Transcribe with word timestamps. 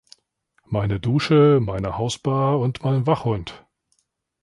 Meine 0.65 0.99
Dusche, 0.99 1.59
meine 1.61 1.95
Hausbar 1.99 2.57
und 2.59 2.83
mein 2.83 3.05
Wachhund! 3.05 3.67